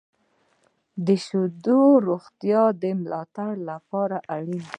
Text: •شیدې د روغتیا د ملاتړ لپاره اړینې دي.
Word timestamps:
•شیدې 1.25 1.51
د 1.63 1.65
روغتیا 2.07 2.63
د 2.81 2.83
ملاتړ 3.01 3.51
لپاره 3.69 4.17
اړینې 4.35 4.59
دي. 4.63 4.67